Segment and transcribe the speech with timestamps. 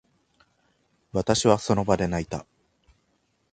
[1.11, 2.47] 私は、その場で泣いた。